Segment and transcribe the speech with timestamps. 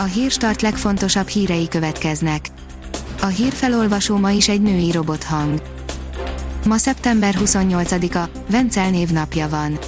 [0.00, 2.48] A hírstart legfontosabb hírei következnek.
[3.20, 5.62] A hírfelolvasó ma is egy női robothang.
[6.66, 9.78] Ma szeptember 28-a, Vencel névnapja van.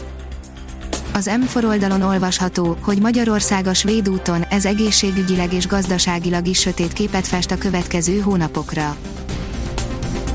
[1.13, 6.93] Az M4 oldalon olvasható, hogy Magyarország a svéd úton, ez egészségügyileg és gazdaságilag is sötét
[6.93, 8.97] képet fest a következő hónapokra.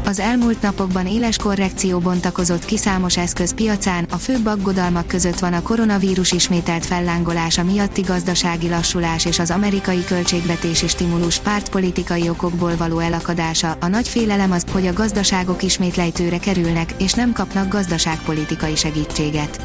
[0.06, 5.54] Az elmúlt napokban éles korrekció bontakozott ki számos eszköz piacán, a főbb aggodalmak között van
[5.54, 13.00] a koronavírus ismételt fellángolása miatti gazdasági lassulás és az amerikai költségvetési stimulus pártpolitikai okokból való
[13.00, 13.78] elakadása.
[13.80, 19.62] A nagy félelem az, hogy a gazdaságok ismét lejtőre kerülnek, és nem kapnak gazdaságpolitikai segítséget.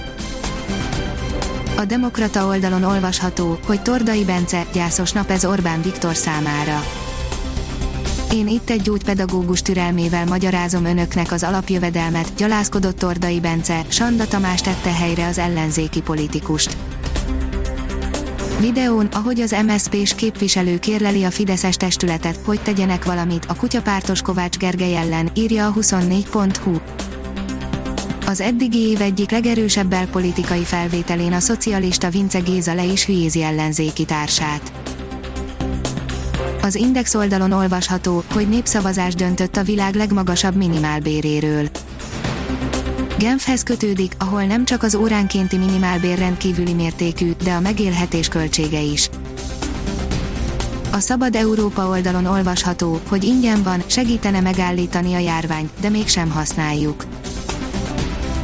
[1.76, 6.82] A Demokrata oldalon olvasható, hogy Tordai Bence, gyászos nap ez Orbán Viktor számára
[8.32, 14.92] én itt egy gyógypedagógus türelmével magyarázom önöknek az alapjövedelmet, gyalázkodott Tordai Bence, Sanda Tamás tette
[14.92, 16.76] helyre az ellenzéki politikust.
[18.60, 24.56] Videón, ahogy az MSZP-s képviselő kérleli a Fideszes testületet, hogy tegyenek valamit a kutyapártos Kovács
[24.56, 26.78] Gergely ellen, írja a 24.hu.
[28.26, 34.04] Az eddigi év egyik legerősebb belpolitikai felvételén a szocialista Vince Géza le is hülyézi ellenzéki
[34.04, 34.72] társát.
[36.62, 41.68] Az Index oldalon olvasható, hogy népszavazás döntött a világ legmagasabb minimálbéréről.
[43.18, 49.10] Genfhez kötődik, ahol nem csak az óránkénti minimálbér rendkívüli mértékű, de a megélhetés költsége is.
[50.92, 57.04] A Szabad Európa oldalon olvasható, hogy ingyen van, segítene megállítani a járványt, de mégsem használjuk.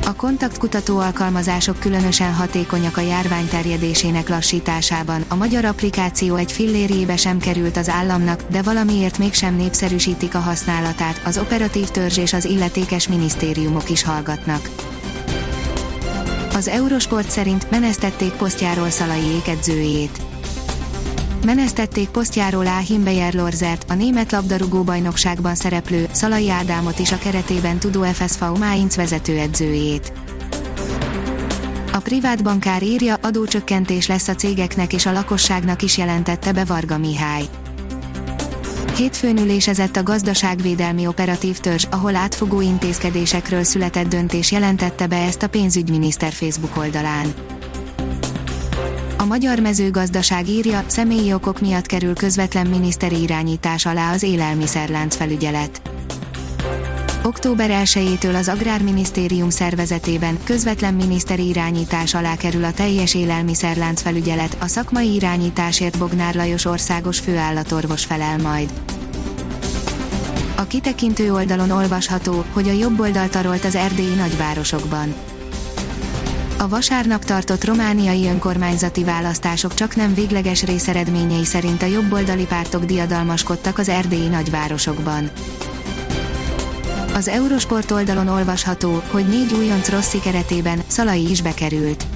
[0.07, 5.25] A kontaktkutató alkalmazások különösen hatékonyak a járvány terjedésének lassításában.
[5.29, 11.21] A magyar applikáció egy fillérjébe sem került az államnak, de valamiért mégsem népszerűsítik a használatát.
[11.25, 14.71] Az operatív törzs és az illetékes minisztériumok is hallgatnak.
[16.55, 20.26] Az Eurosport szerint menesztették posztjáról Szalai edzőjét
[21.47, 28.03] menesztették posztjáról Áhim Beyer-Lorzert, a német labdarúgó bajnokságban szereplő Szalai Ádámot is a keretében tudó
[28.03, 30.13] FSV Mainz vezetőedzőjét.
[31.93, 36.99] A privát bankár írja, adócsökkentés lesz a cégeknek és a lakosságnak is jelentette be Varga
[36.99, 37.45] Mihály.
[38.97, 45.49] Hétfőn ülésezett a gazdaságvédelmi operatív törzs, ahol átfogó intézkedésekről született döntés jelentette be ezt a
[45.49, 47.35] pénzügyminiszter Facebook oldalán.
[49.27, 55.81] Magyar mezőgazdaság írja, személyi okok miatt kerül közvetlen miniszteri irányítás alá az élelmiszerlánc felügyelet.
[57.23, 64.67] Október 1-től az Agrárminisztérium szervezetében közvetlen miniszteri irányítás alá kerül a teljes élelmiszerlánc felügyelet, a
[64.67, 68.73] szakmai irányításért Bognár Lajos országos főállatorvos felel majd.
[70.57, 75.15] A kitekintő oldalon olvasható, hogy a jobb oldal tarolt az erdélyi nagyvárosokban
[76.59, 83.79] a vasárnap tartott romániai önkormányzati választások csak nem végleges részeredményei szerint a jobboldali pártok diadalmaskodtak
[83.79, 85.31] az erdélyi nagyvárosokban.
[87.15, 92.07] Az Eurosport oldalon olvasható, hogy négy újonc Rossi keretében Szalai is bekerült.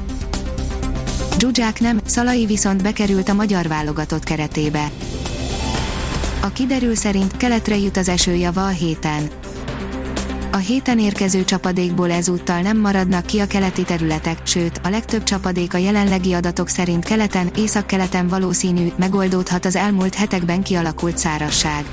[1.39, 4.91] Zsuzsák nem, Szalai viszont bekerült a magyar válogatott keretébe.
[6.41, 9.40] A kiderül szerint keletre jut az esőjava a héten
[10.53, 15.75] a héten érkező csapadékból ezúttal nem maradnak ki a keleti területek, sőt, a legtöbb csapadék
[15.75, 21.85] a jelenlegi adatok szerint keleten, északkeleten valószínű, megoldódhat az elmúlt hetekben kialakult szárasság.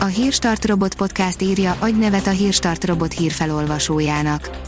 [0.00, 4.67] A Hírstart Robot Podcast írja, adj nevet a Hírstart Robot hírfelolvasójának.